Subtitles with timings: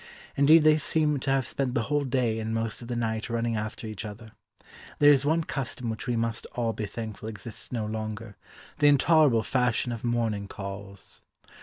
[0.35, 3.55] Indeed they seem to have spent the whole day and most of the night running
[3.55, 4.31] after each other.
[4.97, 8.35] There is one custom which we must all be thankful exists no longer,
[8.79, 11.21] the intolerable fashion of morning calls.